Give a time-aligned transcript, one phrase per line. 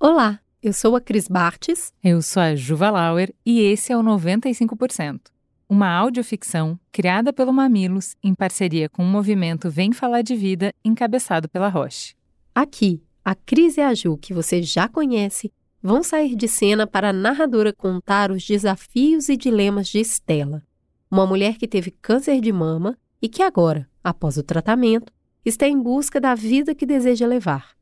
[0.00, 1.92] Olá, eu sou a Cris Bartes.
[2.04, 5.22] Eu sou a Juva Lauer e esse é o 95%,
[5.68, 11.48] uma audioficção criada pelo Mamilos em parceria com o movimento Vem Falar de Vida, encabeçado
[11.48, 12.14] pela Roche.
[12.54, 17.08] Aqui, a Cris e a Ju, que você já conhece, vão sair de cena para
[17.08, 20.62] a narradora contar os desafios e dilemas de Estela,
[21.10, 25.12] uma mulher que teve câncer de mama e que agora, após o tratamento,
[25.44, 27.77] está em busca da vida que deseja levar.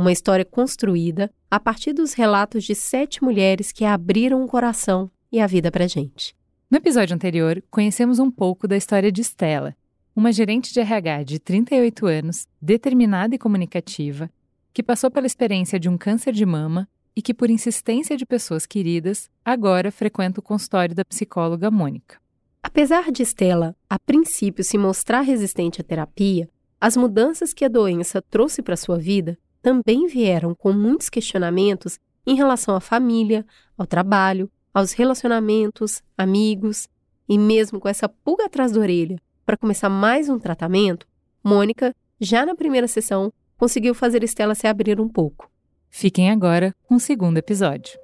[0.00, 5.38] Uma história construída a partir dos relatos de sete mulheres que abriram o coração e
[5.38, 6.34] a vida para gente.
[6.70, 9.76] No episódio anterior, conhecemos um pouco da história de Estela,
[10.16, 14.30] uma gerente de RH de 38 anos, determinada e comunicativa,
[14.72, 18.64] que passou pela experiência de um câncer de mama e que, por insistência de pessoas
[18.64, 22.16] queridas, agora frequenta o consultório da psicóloga Mônica.
[22.62, 26.48] Apesar de Estela, a princípio, se mostrar resistente à terapia,
[26.80, 32.34] as mudanças que a doença trouxe para sua vida também vieram com muitos questionamentos em
[32.34, 33.44] relação à família,
[33.76, 36.88] ao trabalho, aos relacionamentos, amigos,
[37.28, 41.06] e mesmo com essa pulga atrás da orelha para começar mais um tratamento,
[41.42, 45.50] Mônica, já na primeira sessão, conseguiu fazer Estela se abrir um pouco.
[45.88, 47.98] Fiquem agora com o segundo episódio.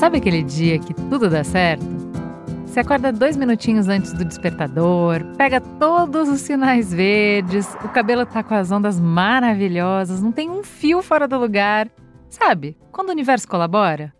[0.00, 1.84] Sabe aquele dia que tudo dá certo?
[2.64, 8.42] Você acorda dois minutinhos antes do despertador, pega todos os sinais verdes, o cabelo tá
[8.42, 11.86] com as ondas maravilhosas, não tem um fio fora do lugar.
[12.30, 14.10] Sabe, quando o universo colabora?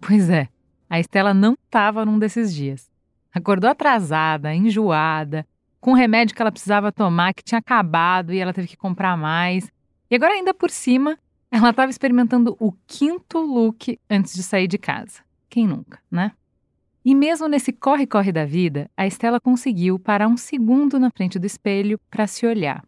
[0.00, 0.46] Pois é,
[0.88, 2.88] a Estela não estava num desses dias.
[3.34, 5.44] Acordou atrasada, enjoada,
[5.80, 9.16] com um remédio que ela precisava tomar que tinha acabado e ela teve que comprar
[9.16, 9.68] mais.
[10.08, 11.18] E agora, ainda por cima,
[11.54, 15.20] ela estava experimentando o quinto look antes de sair de casa.
[15.48, 16.32] Quem nunca, né?
[17.04, 21.46] E mesmo nesse corre-corre da vida, a Estela conseguiu parar um segundo na frente do
[21.46, 22.84] espelho para se olhar.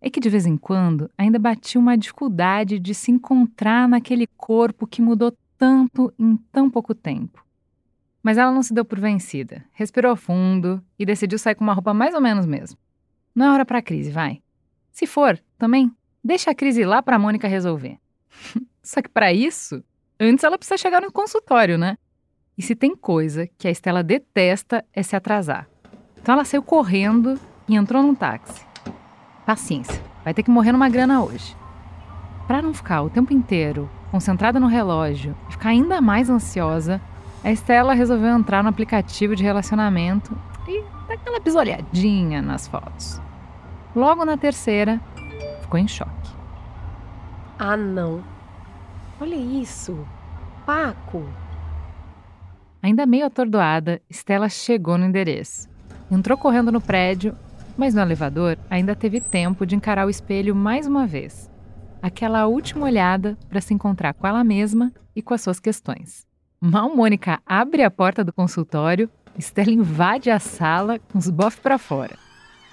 [0.00, 4.86] É que de vez em quando ainda batia uma dificuldade de se encontrar naquele corpo
[4.86, 7.44] que mudou tanto em tão pouco tempo.
[8.22, 11.92] Mas ela não se deu por vencida, respirou fundo e decidiu sair com uma roupa
[11.92, 12.78] mais ou menos mesmo.
[13.34, 14.40] Não é hora para crise, vai.
[14.92, 15.90] Se for, também
[16.22, 17.98] deixa a crise lá para a Mônica resolver.
[18.82, 19.82] Só que para isso,
[20.24, 21.98] Antes ela precisa chegar no consultório, né?
[22.56, 25.68] E se tem coisa que a Estela detesta é se atrasar.
[26.16, 27.36] Então ela saiu correndo
[27.68, 28.64] e entrou num táxi.
[29.44, 31.56] Paciência, vai ter que morrer numa grana hoje.
[32.46, 37.00] Para não ficar o tempo inteiro concentrada no relógio e ficar ainda mais ansiosa,
[37.42, 40.38] a Estela resolveu entrar no aplicativo de relacionamento
[40.68, 43.20] e dar aquela bisolhadinha nas fotos.
[43.96, 45.00] Logo na terceira,
[45.72, 46.30] ficou em choque.
[47.58, 48.22] Ah, não.
[49.18, 50.06] Olha isso!
[50.66, 51.26] Paco!
[52.82, 55.68] Ainda meio atordoada, Stella chegou no endereço.
[56.10, 57.34] Entrou correndo no prédio,
[57.76, 61.50] mas no elevador ainda teve tempo de encarar o espelho mais uma vez.
[62.02, 66.26] Aquela última olhada para se encontrar com ela mesma e com as suas questões.
[66.60, 71.78] Mal Mônica abre a porta do consultório, Stella invade a sala com os bofs para
[71.78, 72.18] fora.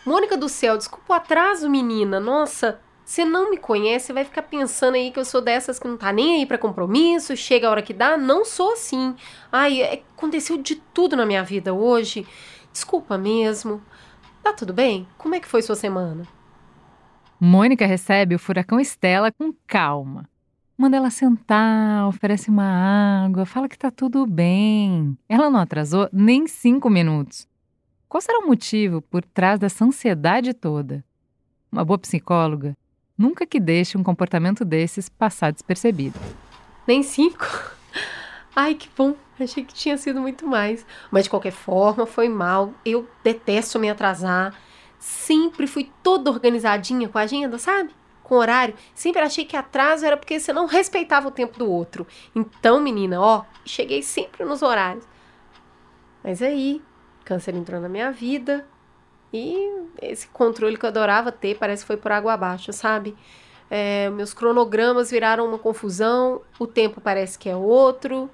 [0.06, 2.20] Mônica do céu, desculpa o atraso, menina.
[2.20, 5.98] Nossa, você não me conhece, vai ficar pensando aí que eu sou dessas que não
[5.98, 8.16] tá nem aí para compromisso, chega a hora que dá.
[8.16, 9.16] Não sou assim.
[9.52, 12.28] Ai, é, aconteceu de tudo na minha vida hoje.
[12.72, 13.82] Desculpa mesmo.
[14.44, 15.08] Tá tudo bem?
[15.18, 16.28] Como é que foi sua semana?
[17.40, 20.30] Mônica recebe o furacão Estela com calma.
[20.78, 25.18] Manda ela sentar, oferece uma água, fala que tá tudo bem.
[25.28, 27.48] Ela não atrasou nem cinco minutos.
[28.08, 31.04] Qual será o motivo por trás dessa ansiedade toda?
[31.72, 32.78] Uma boa psicóloga
[33.20, 36.18] Nunca que deixe um comportamento desses passar despercebido.
[36.88, 37.46] Nem cinco?
[38.56, 39.14] Ai, que bom.
[39.38, 40.86] Achei que tinha sido muito mais.
[41.12, 42.74] Mas de qualquer forma, foi mal.
[42.86, 44.58] Eu detesto me atrasar.
[44.98, 47.90] Sempre fui toda organizadinha com a agenda, sabe?
[48.24, 48.74] Com horário.
[48.96, 52.08] Sempre achei que atraso era porque você não respeitava o tempo do outro.
[52.34, 55.04] Então, menina, ó, cheguei sempre nos horários.
[56.24, 56.82] Mas aí,
[57.26, 58.66] câncer entrou na minha vida.
[59.34, 63.16] E esse controle que eu adorava ter parece que foi por água abaixo, sabe?
[63.70, 68.30] É, meus cronogramas viraram uma confusão, o tempo parece que é outro.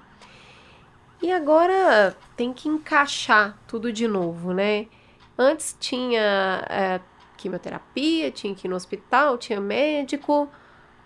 [1.22, 4.86] E agora tem que encaixar tudo de novo, né?
[5.38, 7.00] Antes tinha é,
[7.36, 10.48] quimioterapia, tinha que ir no hospital, tinha médico.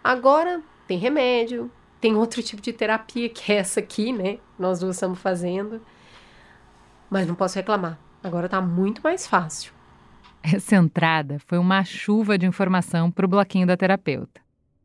[0.03, 1.71] Agora tem remédio,
[2.01, 4.39] tem outro tipo de terapia que é essa aqui, né?
[4.59, 5.81] Nós duas estamos fazendo.
[7.09, 7.99] Mas não posso reclamar.
[8.23, 9.73] Agora tá muito mais fácil.
[10.43, 14.41] Essa entrada foi uma chuva de informação para o bloquinho da terapeuta.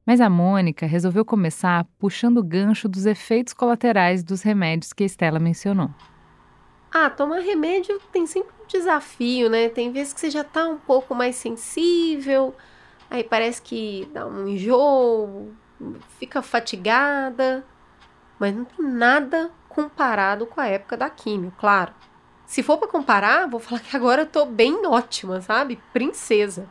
[0.06, 5.06] Mas a Mônica resolveu começar puxando o gancho dos efeitos colaterais dos remédios que a
[5.06, 5.90] Estela mencionou.
[6.94, 9.68] Ah, tomar remédio tem sempre um desafio, né?
[9.68, 12.56] Tem vezes que você já tá um pouco mais sensível,
[13.10, 15.54] aí parece que dá um enjoo,
[16.20, 17.66] fica fatigada,
[18.40, 21.94] mas não tem nada comparado com a época da químio, claro.
[22.56, 25.78] Se for para comparar, vou falar que agora eu tô bem ótima, sabe?
[25.92, 26.70] Princesa.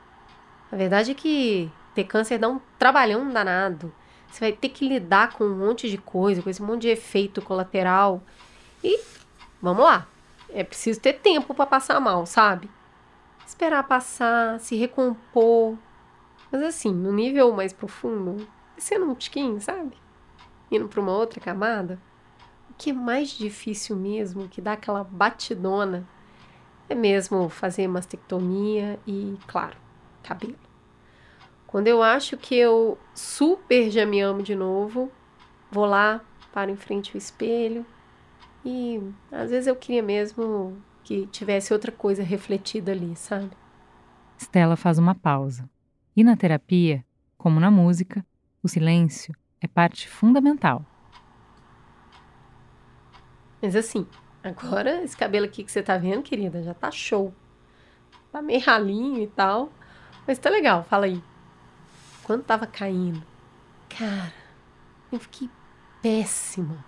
[0.72, 3.92] A verdade é que ter câncer dá um trabalhão danado.
[4.26, 7.42] Você vai ter que lidar com um monte de coisa, com esse monte de efeito
[7.42, 8.22] colateral.
[8.82, 8.98] E
[9.60, 10.06] vamos lá.
[10.48, 12.70] É preciso ter tempo para passar mal, sabe?
[13.46, 15.76] Esperar passar, se recompor.
[16.50, 18.48] Mas assim, no nível mais profundo,
[18.78, 19.94] sendo um tiquinho, sabe?
[20.70, 22.00] Indo para uma outra camada.
[22.76, 26.06] Que é mais difícil mesmo, que dá aquela batidona,
[26.88, 29.76] é mesmo fazer mastectomia e, claro,
[30.23, 30.59] cabelo.
[31.67, 35.11] Quando eu acho que eu super já me amo de novo,
[35.71, 36.21] vou lá,
[36.53, 37.85] paro em frente ao espelho,
[38.65, 39.00] e
[39.31, 43.50] às vezes eu queria mesmo que tivesse outra coisa refletida ali, sabe?
[44.38, 45.69] Stella faz uma pausa.
[46.17, 47.05] E na terapia,
[47.37, 48.25] como na música,
[48.62, 50.85] o silêncio é parte fundamental.
[53.64, 54.06] Mas assim,
[54.43, 57.32] agora esse cabelo aqui que você tá vendo, querida, já tá show.
[58.31, 59.72] Tá meio ralinho e tal.
[60.26, 61.25] Mas tá legal, fala aí.
[62.25, 63.22] Quando tava caindo,
[63.88, 64.34] cara,
[65.11, 65.49] eu fiquei
[66.02, 66.84] péssima.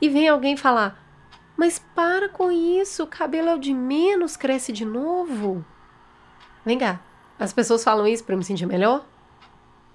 [0.00, 1.04] E vem alguém falar:
[1.56, 5.64] Mas para com isso, o cabelo é o de menos, cresce de novo.
[6.64, 7.00] Vem cá,
[7.40, 9.04] as pessoas falam isso para me sentir melhor?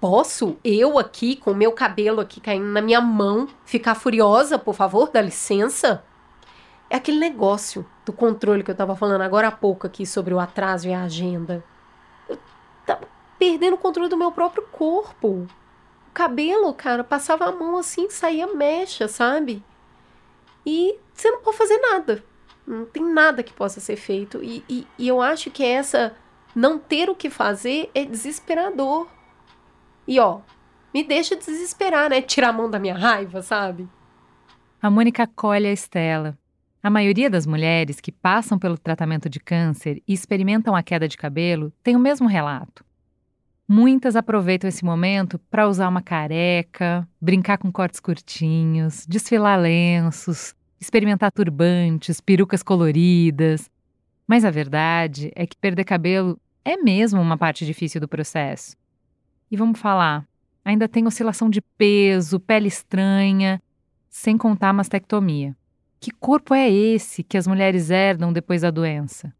[0.00, 4.74] Posso, eu aqui, com o meu cabelo aqui caindo na minha mão, ficar furiosa, por
[4.74, 6.04] favor, dá licença?
[6.88, 10.38] É aquele negócio do controle que eu tava falando agora há pouco aqui sobre o
[10.38, 11.64] atraso e a agenda.
[12.28, 12.38] Eu
[12.86, 13.08] tava
[13.38, 15.28] perdendo o controle do meu próprio corpo.
[15.28, 15.48] O
[16.14, 19.62] cabelo, cara, passava a mão assim, saía mecha, sabe?
[20.68, 22.22] e você não pode fazer nada.
[22.66, 24.42] Não tem nada que possa ser feito.
[24.44, 26.14] E, e, e eu acho que essa
[26.54, 29.06] não ter o que fazer é desesperador.
[30.08, 30.40] E ó,
[30.92, 32.22] me deixa desesperar, né?
[32.22, 33.86] Tirar a mão da minha raiva, sabe?
[34.80, 36.38] A Mônica acolhe a Estela.
[36.82, 41.18] A maioria das mulheres que passam pelo tratamento de câncer e experimentam a queda de
[41.18, 42.82] cabelo tem o mesmo relato.
[43.68, 51.30] Muitas aproveitam esse momento para usar uma careca, brincar com cortes curtinhos, desfilar lenços, experimentar
[51.30, 53.70] turbantes, perucas coloridas.
[54.26, 58.74] Mas a verdade é que perder cabelo é mesmo uma parte difícil do processo.
[59.50, 60.26] E vamos falar,
[60.64, 63.62] ainda tem oscilação de peso, pele estranha,
[64.08, 65.56] sem contar a mastectomia.
[66.00, 69.32] Que corpo é esse que as mulheres herdam depois da doença?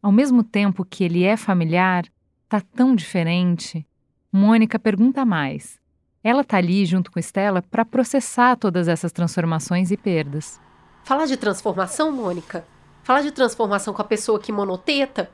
[0.00, 2.04] Ao mesmo tempo que ele é familiar,
[2.52, 3.86] Tá tão diferente.
[4.30, 5.80] Mônica pergunta mais.
[6.22, 10.60] Ela tá ali junto com Estela para processar todas essas transformações e perdas.
[11.02, 12.62] Falar de transformação, Mônica?
[13.04, 15.30] Falar de transformação com a pessoa que monoteta?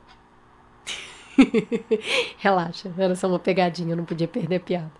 [2.37, 4.91] Relaxa, era só uma pegadinha, eu não podia perder piada.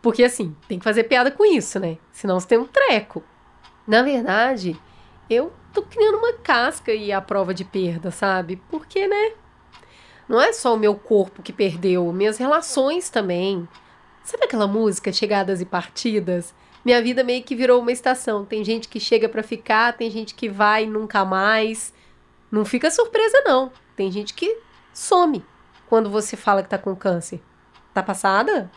[0.00, 1.96] Porque assim, tem que fazer piada com isso, né?
[2.12, 3.22] Senão você tem um treco.
[3.86, 4.78] Na verdade,
[5.28, 8.60] eu tô criando uma casca e a prova de perda, sabe?
[8.70, 9.32] Porque, né?
[10.28, 13.68] Não é só o meu corpo que perdeu, minhas relações também.
[14.22, 16.54] Sabe aquela música Chegadas e Partidas?
[16.84, 18.44] Minha vida meio que virou uma estação.
[18.44, 21.94] Tem gente que chega para ficar, tem gente que vai nunca mais.
[22.50, 23.72] Não fica surpresa não.
[23.96, 24.58] Tem gente que
[24.94, 25.44] some
[25.88, 27.42] quando você fala que tá com câncer.
[27.92, 28.70] Tá passada?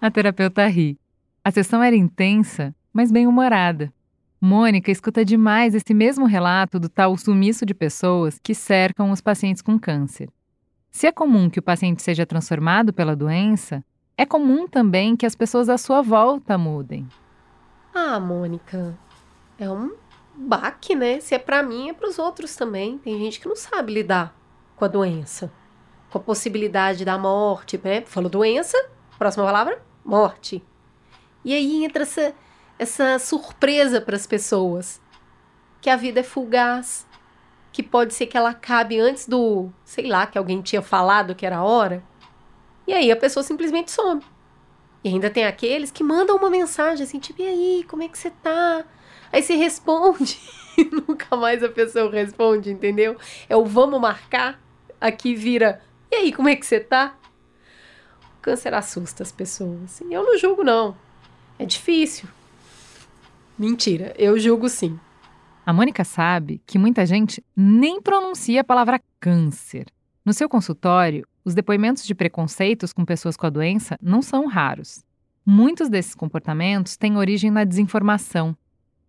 [0.00, 0.98] A terapeuta ri.
[1.44, 3.92] A sessão era intensa, mas bem-humorada.
[4.40, 9.62] Mônica escuta demais esse mesmo relato do tal sumiço de pessoas que cercam os pacientes
[9.62, 10.28] com câncer.
[10.90, 13.84] Se é comum que o paciente seja transformado pela doença,
[14.16, 17.08] é comum também que as pessoas à sua volta mudem.
[17.94, 18.98] Ah, Mônica,
[19.58, 19.94] é um
[20.36, 21.20] baque, né?
[21.20, 22.98] Se é para mim, é para os outros também.
[22.98, 24.41] Tem gente que não sabe lidar
[24.82, 25.52] com a doença,
[26.10, 28.02] com a possibilidade da morte, né?
[28.04, 28.76] Falou doença,
[29.16, 30.60] próxima palavra, morte.
[31.44, 32.34] E aí entra essa,
[32.76, 35.00] essa surpresa para as pessoas,
[35.80, 37.06] que a vida é fugaz,
[37.70, 41.46] que pode ser que ela acabe antes do, sei lá, que alguém tinha falado que
[41.46, 42.02] era a hora.
[42.84, 44.20] E aí a pessoa simplesmente some.
[45.04, 48.18] E ainda tem aqueles que mandam uma mensagem assim, tipo, e aí, como é que
[48.18, 48.84] você tá?
[49.32, 50.40] Aí você responde
[50.76, 53.16] e nunca mais a pessoa responde, entendeu?
[53.48, 54.60] É o vamos marcar,
[55.02, 55.80] aqui vira,
[56.10, 57.16] e aí, como é que você tá?
[58.38, 60.00] O câncer assusta as pessoas.
[60.00, 60.96] E eu não julgo, não.
[61.58, 62.28] É difícil.
[63.58, 64.98] Mentira, eu julgo sim.
[65.64, 69.86] A Mônica sabe que muita gente nem pronuncia a palavra câncer.
[70.24, 75.04] No seu consultório, os depoimentos de preconceitos com pessoas com a doença não são raros.
[75.44, 78.56] Muitos desses comportamentos têm origem na desinformação.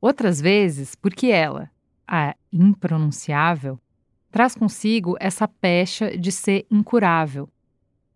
[0.01, 1.69] Outras vezes, porque ela,
[2.07, 3.79] a impronunciável,
[4.33, 7.47] traz consigo essa pecha de ser incurável.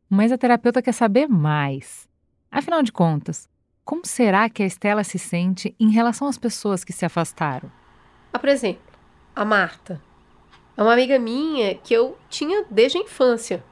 [0.10, 2.10] Mas a terapeuta quer saber mais.
[2.50, 3.48] Afinal de contas,
[3.86, 7.72] como será que a Estela se sente em relação às pessoas que se afastaram?
[8.34, 8.82] Ah, por exemplo,
[9.36, 10.02] a Marta.
[10.76, 13.64] É uma amiga minha que eu tinha desde a infância.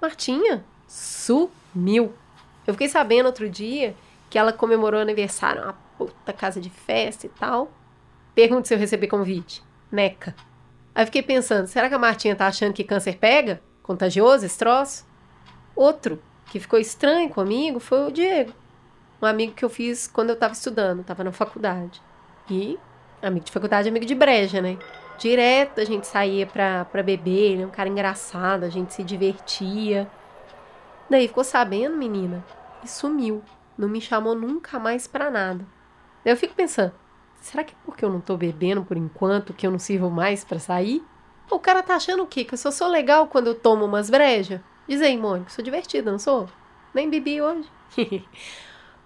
[0.00, 2.12] Martinha sumiu.
[2.66, 3.94] Eu fiquei sabendo outro dia
[4.28, 7.70] que ela comemorou aniversário, uma puta casa de festa e tal.
[8.34, 9.62] Pergunta se eu recebi convite.
[9.90, 10.34] Neca.
[10.94, 13.62] Aí fiquei pensando, será que a Martinha tá achando que câncer pega?
[13.82, 15.06] Contagioso esse troço?
[15.74, 18.52] Outro que ficou estranho comigo foi o Diego.
[19.20, 22.02] Um amigo que eu fiz quando eu tava estudando, tava na faculdade.
[22.50, 22.78] E
[23.22, 24.76] amigo de faculdade, amigo de breja, né?
[25.16, 29.02] Direto a gente saía pra, pra beber, ele é um cara engraçado, a gente se
[29.02, 30.10] divertia.
[31.08, 32.44] Daí ficou sabendo, menina,
[32.82, 33.42] e sumiu.
[33.78, 35.64] Não me chamou nunca mais pra nada.
[36.24, 36.92] Daí eu fico pensando,
[37.42, 40.44] será que é porque eu não tô bebendo por enquanto que eu não sirvo mais
[40.44, 41.04] para sair?
[41.50, 42.44] O cara tá achando o quê?
[42.44, 44.60] Que eu só sou legal quando eu tomo umas brejas?
[44.88, 46.48] Diz aí, Mônica, sou divertida, não sou?
[46.94, 47.68] Nem bebi hoje.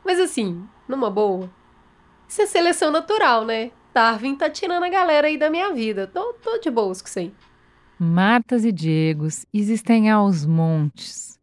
[0.05, 1.51] Mas assim, numa boa.
[2.29, 3.71] Isso é seleção natural, né?
[3.93, 6.07] Darwin tá tirando a galera aí da minha vida.
[6.07, 7.35] Tô, tô de boas com isso aí.
[7.99, 11.41] Martas e Diegos existem aos montes.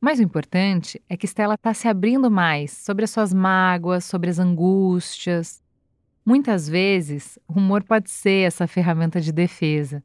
[0.00, 4.30] Mas o importante é que Stella está se abrindo mais sobre as suas mágoas, sobre
[4.30, 5.59] as angústias.
[6.30, 10.00] Muitas vezes, o humor pode ser essa ferramenta de defesa.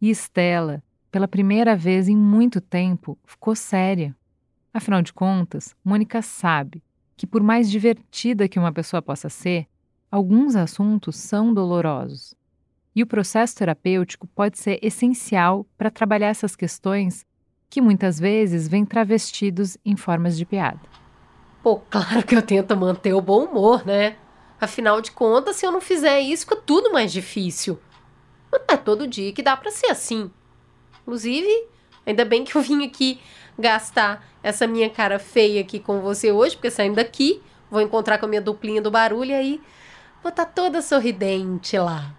[0.00, 0.80] E Stella,
[1.10, 4.14] pela primeira vez em muito tempo, ficou séria.
[4.72, 6.84] Afinal de contas, Mônica sabe
[7.16, 9.66] que, por mais divertida que uma pessoa possa ser,
[10.08, 12.32] alguns assuntos são dolorosos.
[12.94, 17.26] E o processo terapêutico pode ser essencial para trabalhar essas questões
[17.68, 20.78] que muitas vezes vêm travestidos em formas de piada.
[21.60, 24.16] Pô, claro que eu tento manter o bom humor, né?
[24.60, 27.78] Afinal de contas, se eu não fizer isso, fica tudo mais difícil.
[28.50, 30.30] Mas não é todo dia que dá para ser assim.
[31.02, 31.48] Inclusive,
[32.06, 33.20] ainda bem que eu vim aqui
[33.58, 38.26] gastar essa minha cara feia aqui com você hoje, porque saindo daqui, vou encontrar com
[38.26, 39.60] a minha duplinha do barulho e aí
[40.22, 42.14] vou estar tá toda sorridente lá.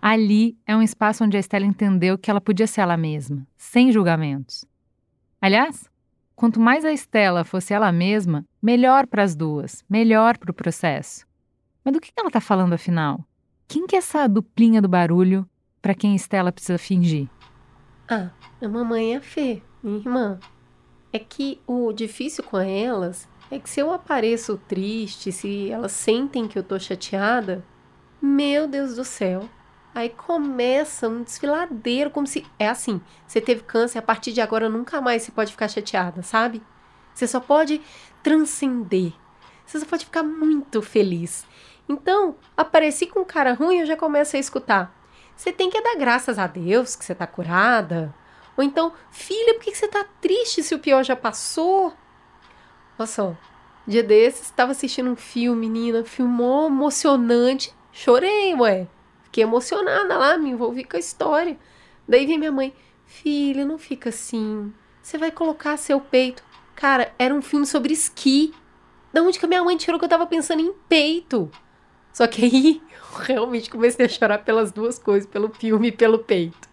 [0.00, 3.92] Ali é um espaço onde a Estela entendeu que ela podia ser ela mesma, sem
[3.92, 4.64] julgamentos.
[5.40, 5.88] Aliás,
[6.34, 11.24] quanto mais a Estela fosse ela mesma, melhor para as duas, melhor para o processo.
[11.84, 13.24] Mas do que ela está falando afinal?
[13.66, 15.48] Quem que é essa duplinha do barulho
[15.80, 17.28] para quem Estela precisa fingir?
[18.08, 20.38] Ah, a mamãe é a Fê, minha irmã.
[21.12, 26.48] É que o difícil com elas é que se eu apareço triste, se elas sentem
[26.48, 27.64] que eu tô chateada,
[28.20, 29.48] meu Deus do céu,
[29.94, 32.46] Aí começa um desfiladeiro, como se.
[32.58, 36.22] É assim: você teve câncer, a partir de agora nunca mais você pode ficar chateada,
[36.22, 36.62] sabe?
[37.14, 37.80] Você só pode
[38.22, 39.12] transcender.
[39.66, 41.44] Você só pode ficar muito feliz.
[41.88, 44.94] Então, apareci com um cara ruim, eu já começo a escutar.
[45.36, 48.14] Você tem que dar graças a Deus que você tá curada.
[48.56, 51.92] Ou então, filha, por que você tá triste se o pior já passou?
[52.98, 53.36] Olha só,
[53.86, 57.74] dia desses, estava assistindo um filme, menina, filmou emocionante.
[57.90, 58.86] Chorei, ué.
[59.24, 61.58] Fiquei emocionada lá, me envolvi com a história.
[62.06, 62.74] Daí vem minha mãe,
[63.06, 64.72] filha, não fica assim.
[65.02, 66.44] Você vai colocar seu peito.
[66.74, 68.54] Cara, era um filme sobre esqui.
[69.12, 71.50] Da onde que a minha mãe tirou que eu tava pensando em peito?
[72.12, 76.18] Só que aí eu realmente comecei a chorar pelas duas coisas, pelo filme e pelo
[76.18, 76.70] peito.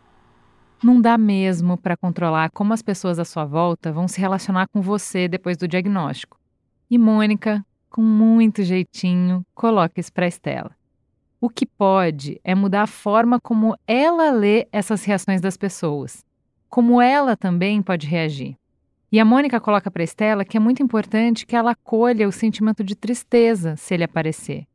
[0.83, 4.81] Não dá mesmo para controlar como as pessoas à sua volta vão se relacionar com
[4.81, 6.39] você depois do diagnóstico.
[6.89, 10.71] E Mônica, com muito jeitinho, coloca isso para Estela.
[11.41, 16.23] O que pode é mudar a forma como ela lê essas reações das pessoas,
[16.69, 18.55] como ela também pode reagir.
[19.11, 22.83] E a Mônica coloca para Estela que é muito importante que ela acolha o sentimento
[22.83, 24.65] de tristeza se ele aparecer.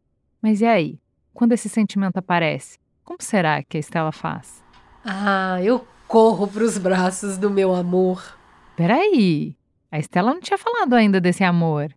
[0.45, 1.01] Mas e aí?
[1.33, 4.63] Quando esse sentimento aparece, como será que a Estela faz?
[5.03, 8.23] Ah, eu corro para os braços do meu amor.
[8.77, 9.57] Peraí,
[9.91, 11.91] a Estela não tinha falado ainda desse amor.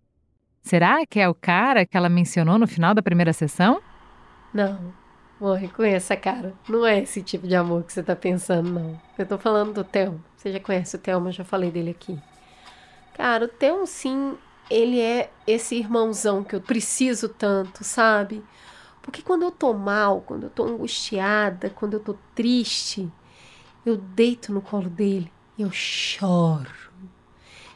[0.62, 3.82] Será que é o cara que ela mencionou no final da primeira sessão?
[4.54, 4.94] Não.
[5.38, 6.54] Bom, reconheça, cara.
[6.70, 9.02] Não é esse tipo de amor que você tá pensando, não.
[9.18, 10.24] Eu tô falando do Theo.
[10.38, 12.18] Você já conhece o Theo, mas já falei dele aqui.
[13.14, 14.38] Cara, o Theo, sim,
[14.70, 18.44] ele é esse irmãozão que eu preciso tanto, sabe?
[19.02, 23.10] Porque quando eu tô mal, quando eu tô angustiada, quando eu tô triste,
[23.86, 26.70] eu deito no colo dele e eu choro.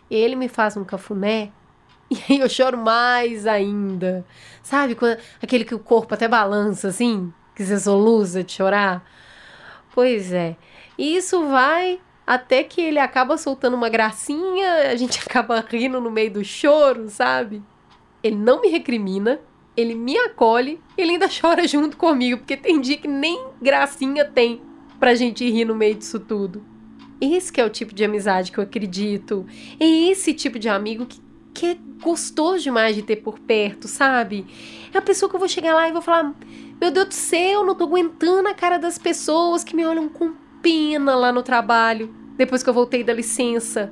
[0.09, 1.51] Ele me faz um cafuné
[2.11, 4.25] e aí eu choro mais ainda.
[4.61, 4.93] Sabe?
[4.95, 9.03] Quando, aquele que o corpo até balança assim, que você soluça de chorar.
[9.93, 10.57] Pois é.
[10.97, 16.09] E isso vai até que ele acaba soltando uma gracinha, a gente acaba rindo no
[16.09, 17.61] meio do choro, sabe?
[18.23, 19.41] Ele não me recrimina,
[19.75, 24.61] ele me acolhe ele ainda chora junto comigo, porque tem dia que nem gracinha tem
[24.97, 26.63] pra gente rir no meio disso tudo.
[27.19, 29.45] Esse é o tipo de amizade que eu acredito.
[29.77, 31.21] É esse tipo de amigo que,
[31.53, 34.47] que é gostoso demais de ter por perto, sabe?
[34.93, 36.33] É a pessoa que eu vou chegar lá e vou falar:
[36.79, 40.33] Meu Deus do céu, não tô aguentando a cara das pessoas que me olham com
[40.61, 43.91] pena lá no trabalho, depois que eu voltei da licença.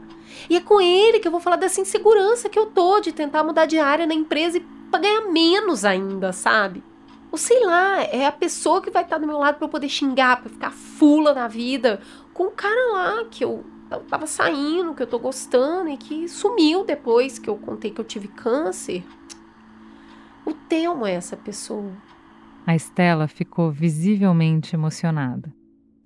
[0.50, 3.44] E é com ele que eu vou falar dessa insegurança que eu tô de tentar
[3.44, 6.84] mudar de área na empresa e pra ganhar menos ainda, sabe?
[7.32, 9.90] Ou sei lá, é a pessoa que vai estar do meu lado para eu poder
[9.90, 12.02] xingar, para ficar fula na vida,
[12.34, 13.64] com o cara lá que eu,
[14.10, 18.06] tava saindo, que eu tô gostando e que sumiu depois que eu contei que eu
[18.06, 19.04] tive câncer.
[20.44, 21.92] O Telmo é essa pessoa.
[22.66, 25.54] A Estela ficou visivelmente emocionada.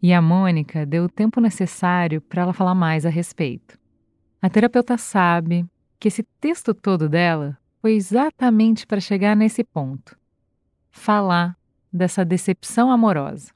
[0.03, 3.79] E a Mônica deu o tempo necessário para ela falar mais a respeito.
[4.41, 5.65] A terapeuta sabe
[5.98, 10.17] que esse texto todo dela foi exatamente para chegar nesse ponto
[10.91, 11.57] falar
[11.91, 13.51] dessa decepção amorosa.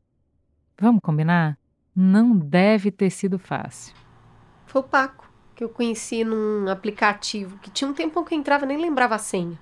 [0.79, 1.57] Vamos combinar?
[1.93, 3.93] Não deve ter sido fácil.
[4.65, 8.65] Foi o Paco, que eu conheci num aplicativo que tinha um tempo que eu entrava
[8.65, 9.59] nem lembrava a senha.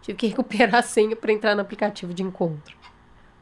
[0.00, 2.76] Tive que recuperar a senha para entrar no aplicativo de encontro.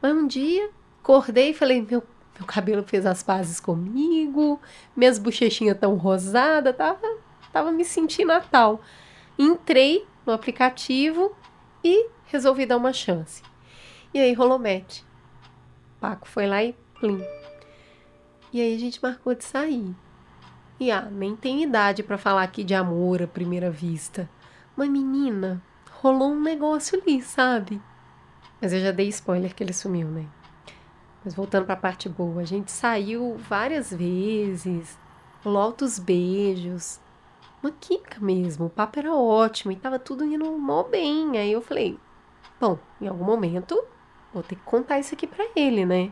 [0.01, 0.69] Mas um dia,
[1.01, 2.03] acordei e falei: meu,
[2.37, 4.59] meu cabelo fez as pazes comigo,
[4.95, 7.17] minhas bochechinhas tão rosadas, tava,
[7.51, 8.81] tava me sentindo Natal.
[9.37, 11.35] Entrei no aplicativo
[11.83, 13.43] e resolvi dar uma chance.
[14.13, 15.01] E aí rolou match.
[15.99, 17.23] Paco foi lá e plim.
[18.51, 19.95] E aí a gente marcou de sair.
[20.79, 24.29] E ah, nem tem idade para falar aqui de amor à primeira vista.
[24.75, 25.61] Mas menina,
[26.01, 27.81] rolou um negócio ali, sabe?
[28.61, 30.25] Mas eu já dei spoiler que ele sumiu, né?
[31.23, 34.97] Mas voltando para a parte boa, a gente saiu várias vezes,
[35.43, 36.99] rolou altos beijos,
[37.61, 41.37] uma química mesmo, o papo era ótimo e tava tudo indo mó bem.
[41.37, 41.97] Aí eu falei,
[42.59, 43.81] bom, em algum momento
[44.33, 46.11] vou ter que contar isso aqui para ele, né?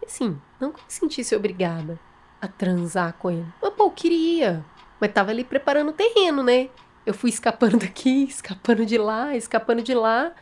[0.00, 1.98] E assim, não me sentisse obrigada
[2.40, 3.46] a transar com ele.
[3.60, 4.64] Mas, pô, queria.
[5.00, 6.70] Mas tava ali preparando o terreno, né?
[7.04, 10.32] Eu fui escapando daqui, escapando de lá, escapando de lá.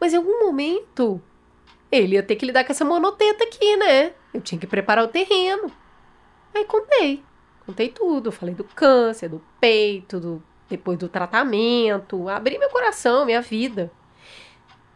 [0.00, 1.20] Mas em algum momento,
[1.90, 4.12] ele ia ter que lidar com essa monoteta aqui, né?
[4.32, 5.70] Eu tinha que preparar o terreno.
[6.54, 7.22] Aí contei.
[7.64, 8.30] Contei tudo.
[8.30, 12.28] Falei do câncer, do peito, do, depois do tratamento.
[12.28, 13.90] Abri meu coração, minha vida.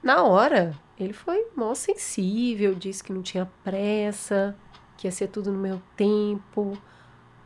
[0.02, 4.56] Na hora, ele foi mó sensível, disse que não tinha pressa,
[4.96, 6.76] que ia ser tudo no meu tempo.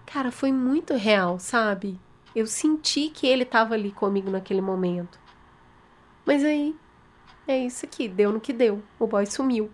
[0.07, 2.01] Cara, foi muito real, sabe?
[2.35, 5.19] Eu senti que ele estava ali comigo naquele momento.
[6.25, 6.75] Mas aí,
[7.49, 8.83] é isso aqui, deu no que deu.
[8.99, 9.71] O boy sumiu.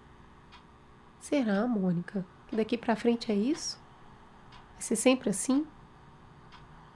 [1.21, 3.81] Será, Mônica, que daqui para frente é isso?
[4.73, 5.65] Vai ser sempre assim?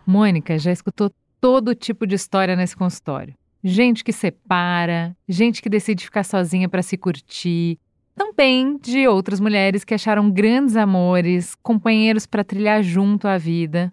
[0.04, 1.10] Mônica já escutou
[1.40, 3.34] todo tipo de história nesse consultório.
[3.62, 7.78] Gente que separa, gente que decide ficar sozinha para se curtir.
[8.14, 13.92] Também de outras mulheres que acharam grandes amores, companheiros para trilhar junto a vida.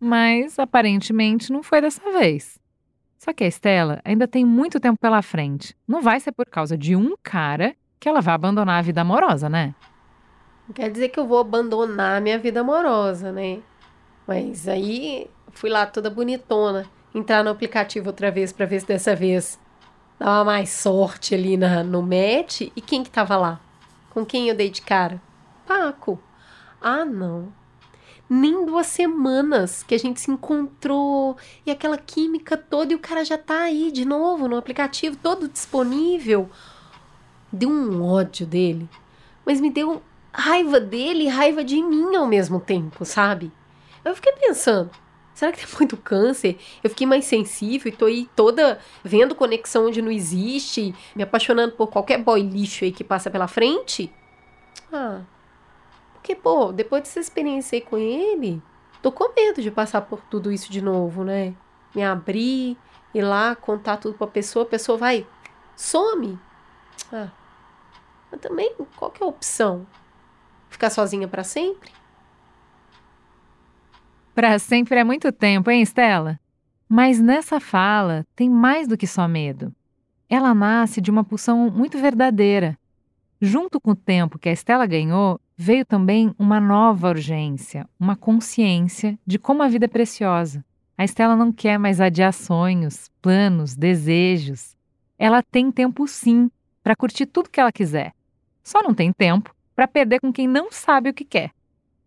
[0.00, 2.58] Mas aparentemente não foi dessa vez.
[3.28, 5.76] Só que a Estela ainda tem muito tempo pela frente.
[5.86, 9.50] Não vai ser por causa de um cara que ela vai abandonar a vida amorosa,
[9.50, 9.74] né?
[10.66, 13.58] Não quer dizer que eu vou abandonar a minha vida amorosa, né?
[14.26, 19.14] Mas aí fui lá toda bonitona entrar no aplicativo outra vez para ver se dessa
[19.14, 19.60] vez
[20.18, 22.62] dava mais sorte ali na, no match.
[22.74, 23.60] E quem que tava lá?
[24.08, 25.20] Com quem eu dei de cara?
[25.66, 26.18] Paco.
[26.80, 27.52] Ah, não.
[28.28, 33.24] Nem duas semanas que a gente se encontrou e aquela química toda e o cara
[33.24, 36.48] já tá aí de novo no aplicativo, todo disponível.
[37.50, 38.88] Deu um ódio dele,
[39.46, 43.50] mas me deu raiva dele e raiva de mim ao mesmo tempo, sabe?
[44.04, 44.90] Eu fiquei pensando,
[45.38, 46.58] Será que tem muito câncer?
[46.82, 51.74] Eu fiquei mais sensível e tô aí toda vendo conexão onde não existe, me apaixonando
[51.74, 54.12] por qualquer boy lixo aí que passa pela frente?
[54.92, 55.20] Ah,
[56.18, 58.60] porque, pô, depois dessa experiência com ele,
[59.00, 61.54] tô com medo de passar por tudo isso de novo, né?
[61.94, 62.76] Me abrir,
[63.14, 65.26] ir lá, contar tudo pra pessoa, a pessoa vai,
[65.76, 66.38] some.
[67.12, 67.30] Ah,
[68.30, 69.86] mas também, qual que é a opção?
[70.68, 71.92] Ficar sozinha para sempre?
[74.34, 76.38] Para sempre é muito tempo, hein, Estela?
[76.88, 79.74] Mas nessa fala tem mais do que só medo.
[80.28, 82.76] Ela nasce de uma pulsão muito verdadeira.
[83.40, 89.18] Junto com o tempo que a Estela ganhou, veio também uma nova urgência, uma consciência
[89.26, 90.64] de como a vida é preciosa.
[90.96, 94.76] A Estela não quer mais adiar sonhos, planos, desejos.
[95.18, 96.48] Ela tem tempo sim
[96.80, 98.12] para curtir tudo que ela quiser.
[98.62, 101.50] Só não tem tempo para perder com quem não sabe o que quer.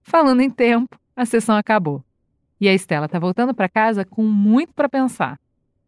[0.02, 2.02] Falando em tempo, a sessão acabou.
[2.60, 5.38] E a Estela está voltando para casa com muito para pensar.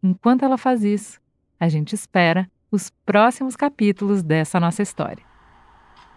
[0.02, 1.18] Enquanto ela faz isso,
[1.58, 5.33] a gente espera os próximos capítulos dessa nossa história.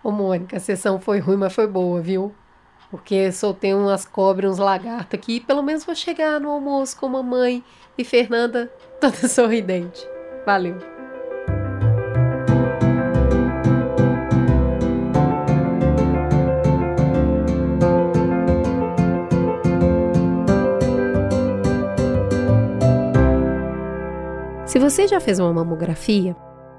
[0.07, 2.33] Ô, Mônica, a sessão foi ruim, mas foi boa, viu?
[2.89, 7.09] Porque soltei umas cobras, uns lagartos aqui, e pelo menos vou chegar no almoço com
[7.09, 7.61] mamãe
[7.97, 10.07] e Fernanda toda sorridente.
[10.45, 10.77] Valeu!
[24.65, 26.33] Se você já fez uma mamografia,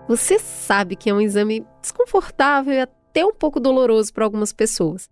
[0.08, 5.08] você sabe que é um exame desconfortável e até um pouco doloroso para algumas pessoas.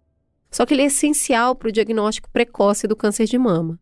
[0.51, 3.79] Só que ele é essencial para o diagnóstico precoce do câncer de mama.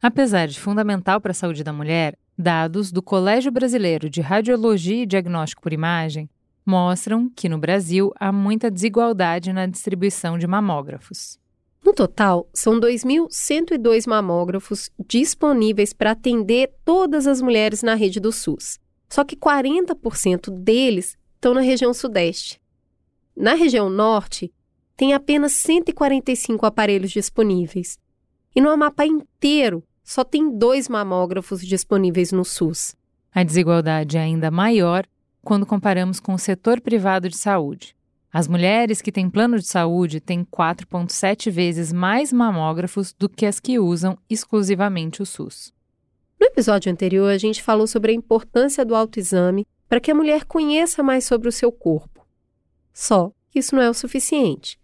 [0.00, 5.06] Apesar de fundamental para a saúde da mulher, dados do Colégio Brasileiro de Radiologia e
[5.06, 6.28] Diagnóstico por Imagem
[6.64, 11.38] mostram que no Brasil há muita desigualdade na distribuição de mamógrafos.
[11.84, 18.78] No total, são 2.102 mamógrafos disponíveis para atender todas as mulheres na rede do SUS.
[19.08, 22.61] Só que 40% deles estão na região Sudeste.
[23.36, 24.52] Na região Norte,
[24.96, 27.98] tem apenas 145 aparelhos disponíveis.
[28.54, 32.94] E no Amapá inteiro, só tem dois mamógrafos disponíveis no SUS.
[33.34, 35.06] A desigualdade é ainda maior
[35.42, 37.96] quando comparamos com o setor privado de saúde.
[38.32, 43.58] As mulheres que têm plano de saúde têm 4,7 vezes mais mamógrafos do que as
[43.58, 45.72] que usam exclusivamente o SUS.
[46.40, 50.44] No episódio anterior, a gente falou sobre a importância do autoexame para que a mulher
[50.44, 52.11] conheça mais sobre o seu corpo.
[52.92, 54.78] Só que isso não é o suficiente.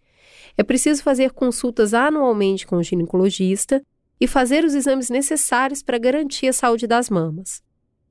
[0.56, 3.82] É preciso fazer consultas anualmente com o ginecologista
[4.20, 7.62] e fazer os exames necessários para garantir a saúde das mamas.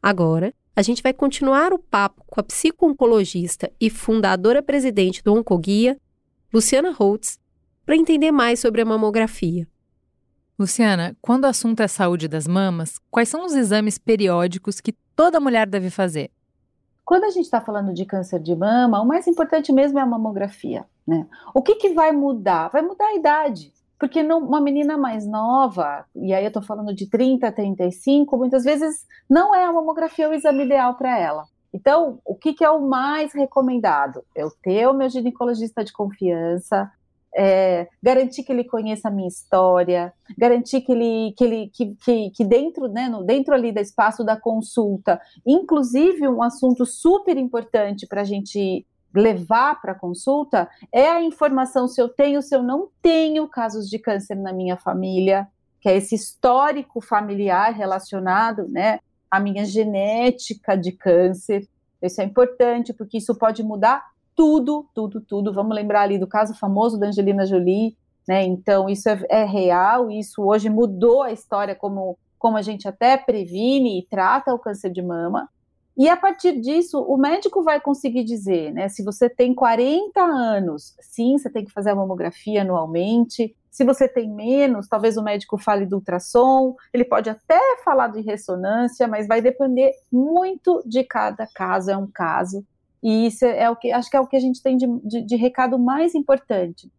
[0.01, 5.99] Agora, a gente vai continuar o papo com a psico-oncologista e fundadora presidente do Oncoguia,
[6.53, 7.39] Luciana Holtz,
[7.86, 9.67] para entender mais sobre a mamografia.
[10.57, 15.39] Luciana, quando o assunto é saúde das mamas, quais são os exames periódicos que toda
[15.39, 16.31] mulher deve fazer?
[17.08, 20.06] Quando a gente está falando de câncer de mama, o mais importante mesmo é a
[20.06, 20.86] mamografia.
[21.08, 21.26] Né?
[21.54, 22.67] O que, que vai mudar?
[22.67, 23.72] Vai mudar a idade.
[23.98, 28.38] Porque não, uma menina mais nova, e aí eu estou falando de 30 a 35,
[28.38, 31.46] muitas vezes não é a mamografia o exame ideal para ela.
[31.74, 34.22] Então, o que, que, é o mais recomendado?
[34.36, 36.91] Eu ter o meu ginecologista de confiança,
[37.38, 42.30] é, garantir que ele conheça a minha história, garantir que ele, que, ele, que, que,
[42.32, 48.08] que dentro, né, no, dentro ali do espaço da consulta, inclusive um assunto super importante
[48.08, 52.89] para a gente levar para consulta é a informação se eu tenho, se eu não
[53.02, 55.47] tenho casos de câncer na minha família,
[55.80, 61.67] que é esse histórico familiar relacionado, né, à minha genética de câncer.
[62.02, 64.04] Isso é importante porque isso pode mudar
[64.38, 65.52] tudo, tudo, tudo.
[65.52, 67.97] Vamos lembrar ali do caso famoso da Angelina Jolie,
[68.28, 68.45] né?
[68.45, 73.17] Então isso é, é real, isso hoje mudou a história como como a gente até
[73.17, 75.50] previne e trata o câncer de mama.
[75.97, 78.88] E a partir disso, o médico vai conseguir dizer, né?
[78.88, 83.56] Se você tem 40 anos, sim, você tem que fazer a mamografia anualmente.
[83.71, 88.21] Se você tem menos, talvez o médico fale do ultrassom, ele pode até falar de
[88.21, 92.63] ressonância, mas vai depender muito de cada caso, é um caso.
[93.08, 95.22] E isso é o que acho que é o que a gente tem de, de,
[95.22, 96.91] de recado mais importante.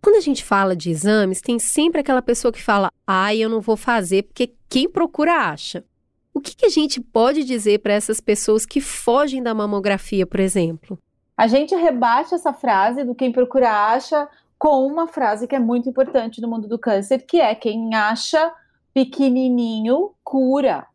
[0.00, 3.60] Quando a gente fala de exames, tem sempre aquela pessoa que fala: ah, eu não
[3.60, 5.84] vou fazer porque quem procura acha.
[6.32, 10.38] O que, que a gente pode dizer para essas pessoas que fogem da mamografia, por
[10.38, 10.96] exemplo?
[11.36, 15.88] A gente rebate essa frase do quem procura acha com uma frase que é muito
[15.88, 18.54] importante no mundo do câncer, que é quem acha
[18.94, 20.86] pequenininho cura.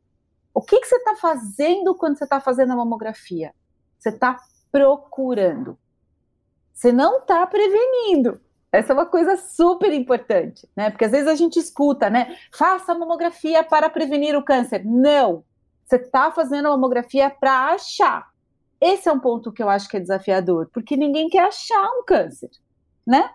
[0.54, 3.54] O que, que você está fazendo quando você está fazendo a mamografia?
[3.99, 4.38] Você está
[4.73, 5.77] procurando.
[6.73, 8.41] Você não está prevenindo.
[8.71, 10.89] Essa é uma coisa super importante, né?
[10.89, 12.36] Porque às vezes a gente escuta, né?
[12.51, 14.83] Faça mamografia para prevenir o câncer.
[14.83, 15.43] Não.
[15.86, 18.27] Você está fazendo a mamografia para achar.
[18.81, 22.03] Esse é um ponto que eu acho que é desafiador, porque ninguém quer achar um
[22.03, 22.49] câncer,
[23.05, 23.29] né?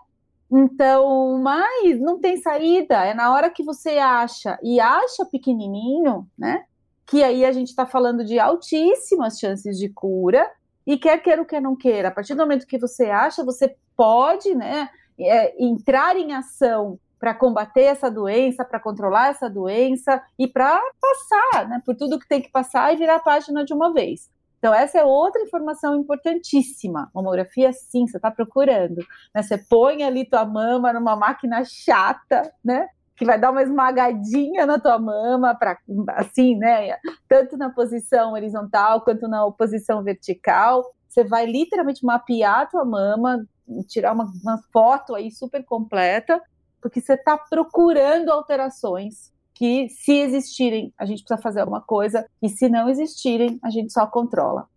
[0.51, 2.97] Então, mas não tem saída.
[3.05, 6.65] É na hora que você acha e acha pequenininho, né?
[7.07, 10.51] Que aí a gente está falando de altíssimas chances de cura.
[10.89, 13.77] E quer queira ou quer não queira, a partir do momento que você acha, você
[13.95, 14.89] pode, né?
[15.21, 21.69] é, entrar em ação para combater essa doença, para controlar essa doença e para passar
[21.69, 24.31] né, por tudo que tem que passar e virar a página de uma vez.
[24.59, 27.11] Então, essa é outra informação importantíssima.
[27.15, 28.97] Mamografia, sim, você está procurando.
[29.35, 29.43] Né?
[29.43, 32.89] Você põe ali tua mama numa máquina chata, né?
[33.19, 35.77] Que vai dar uma esmagadinha na tua mama, para
[36.17, 36.97] assim, né?
[37.29, 40.85] Tanto na posição horizontal quanto na posição vertical.
[41.09, 43.45] Você vai literalmente mapear a tua mama,
[43.89, 46.41] tirar uma, uma foto aí super completa,
[46.81, 52.49] porque você está procurando alterações que, se existirem, a gente precisa fazer alguma coisa, e
[52.49, 54.69] se não existirem, a gente só controla.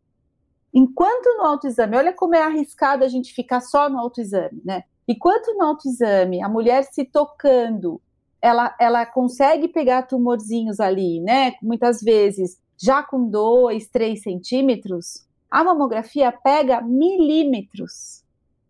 [0.73, 4.83] enquanto no autoexame, olha como é arriscado a gente ficar só no autoexame, né?
[5.07, 8.01] Enquanto no autoexame a mulher se tocando,
[8.41, 11.53] ela, ela consegue pegar tumorzinhos ali, né?
[11.61, 18.23] Muitas vezes já com 2, 3 centímetros, a mamografia pega milímetros.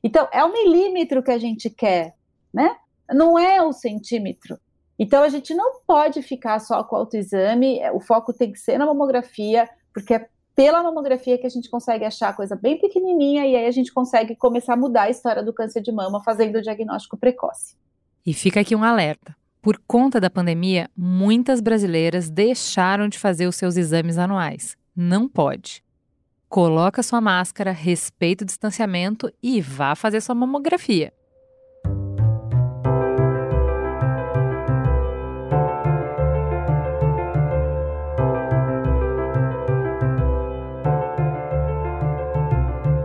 [0.04, 2.16] Então, é o milímetro que a gente quer,
[2.54, 2.76] né?
[3.10, 4.60] Não é o centímetro.
[5.00, 8.78] Então, a gente não pode ficar só com o autoexame, o foco tem que ser
[8.78, 13.56] na mamografia, porque é pela mamografia que a gente consegue achar coisa bem pequenininha e
[13.56, 16.62] aí a gente consegue começar a mudar a história do câncer de mama fazendo o
[16.62, 17.76] diagnóstico precoce.
[18.26, 19.36] E fica aqui um alerta.
[19.62, 24.76] Por conta da pandemia, muitas brasileiras deixaram de fazer os seus exames anuais.
[24.96, 25.84] Não pode.
[26.50, 31.14] Coloca sua máscara, respeita o distanciamento e vá fazer sua mamografia.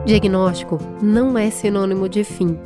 [0.06, 2.56] Diagnóstico não é sinônimo de fim.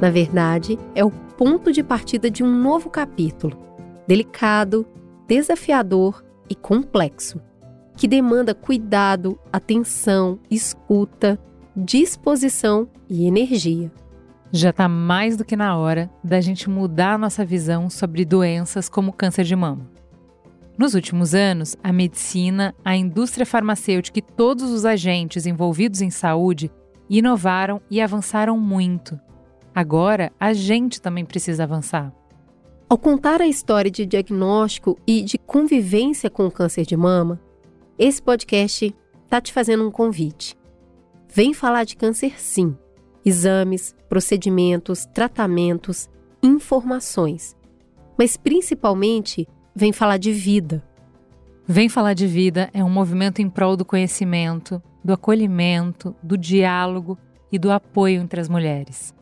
[0.00, 3.56] Na verdade, é o ponto de partida de um novo capítulo,
[4.08, 4.84] delicado,
[5.28, 7.40] desafiador e complexo,
[7.96, 11.38] que demanda cuidado, atenção, escuta,
[11.76, 13.92] disposição e energia.
[14.50, 18.88] Já está mais do que na hora da gente mudar a nossa visão sobre doenças
[18.88, 19.88] como câncer de mama.
[20.76, 26.68] Nos últimos anos, a medicina, a indústria farmacêutica e todos os agentes envolvidos em saúde
[27.08, 29.20] inovaram e avançaram muito.
[29.78, 32.12] Agora, a gente também precisa avançar.
[32.88, 37.40] Ao contar a história de diagnóstico e de convivência com o câncer de mama,
[37.96, 40.56] esse podcast está te fazendo um convite.
[41.32, 42.76] Vem falar de câncer sim.
[43.24, 46.10] Exames, procedimentos, tratamentos,
[46.42, 47.56] informações.
[48.18, 50.82] Mas principalmente vem falar de vida.
[51.64, 57.16] Vem falar de vida é um movimento em prol do conhecimento, do acolhimento, do diálogo
[57.52, 59.16] e do apoio entre as mulheres.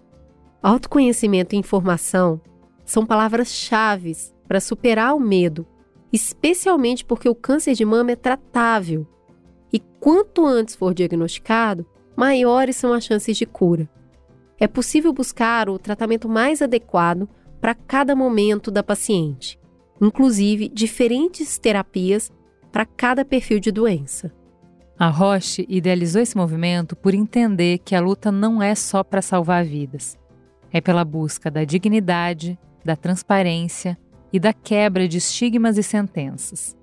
[0.62, 2.40] Autoconhecimento e informação
[2.84, 4.16] são palavras-chave
[4.46, 5.66] para superar o medo,
[6.12, 9.06] especialmente porque o câncer de mama é tratável.
[9.72, 13.88] E quanto antes for diagnosticado, maiores são as chances de cura.
[14.58, 17.28] É possível buscar o tratamento mais adequado
[17.60, 19.58] para cada momento da paciente
[20.00, 22.30] inclusive diferentes terapias
[22.70, 24.32] para cada perfil de doença.
[24.98, 29.64] A Roche idealizou esse movimento por entender que a luta não é só para salvar
[29.64, 30.18] vidas.
[30.72, 33.98] É pela busca da dignidade, da transparência
[34.32, 36.76] e da quebra de estigmas e sentenças.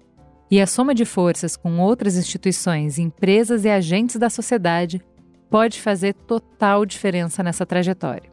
[0.49, 5.01] E a soma de forças com outras instituições, empresas e agentes da sociedade
[5.49, 8.31] pode fazer total diferença nessa trajetória.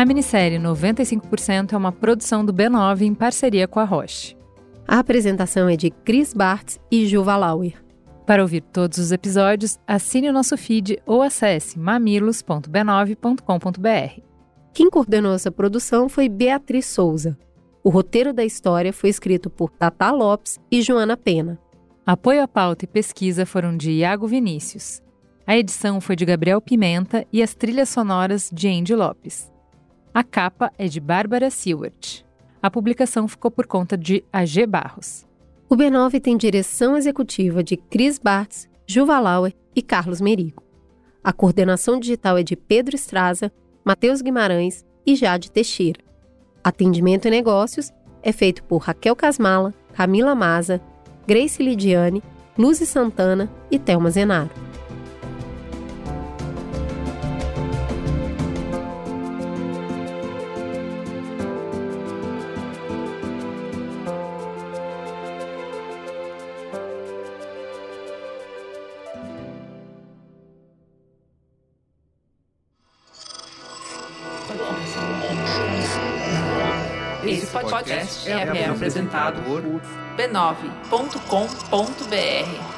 [0.05, 4.37] A minissérie 95% é uma produção do B9 em parceria com a Roche.
[4.87, 7.83] A apresentação é de Chris Bartz e Juva Lauer.
[8.27, 14.21] Para ouvir todos os episódios, assine o nosso feed ou acesse mamilos.b9.com.br.
[14.75, 17.39] Quem coordenou essa produção foi Beatriz Souza.
[17.83, 21.59] O roteiro da história foi escrito por Tata Lopes e Joana Pena.
[22.05, 25.03] Apoio à pauta e pesquisa foram de Iago Vinícius.
[25.47, 29.54] A edição foi de Gabriel Pimenta e as trilhas sonoras de Andy Lopes.
[30.15, 32.25] A capa é de Bárbara Seward.
[32.63, 35.27] A publicação ficou por conta de AG Barros.
[35.69, 40.63] O B9 tem direção executiva de Cris Bartz, Juva Lauer e Carlos Merigo.
[41.23, 43.51] A coordenação digital é de Pedro Estraza,
[43.85, 46.01] Matheus Guimarães e Jade Teixeira.
[46.63, 47.91] Atendimento e negócios
[48.23, 50.81] é feito por Raquel Casmala, Camila Maza,
[51.27, 52.23] Grace Lidiane,
[52.57, 54.51] Luzi Santana e Thelma Zenaro.
[79.15, 79.63] Podcast é, é apresentado por
[80.17, 82.74] b9.com.br.